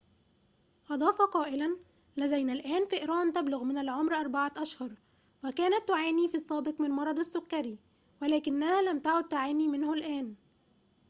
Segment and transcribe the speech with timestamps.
[0.91, 1.77] أضاف قائلاً
[2.17, 4.91] لدينا الآن فئران تبلغ من العمر 4 أشهر
[5.45, 7.79] وكانت تعاني في السابق من مرض السكري
[8.21, 10.35] ولكنها لم تعد تعاني منه الآن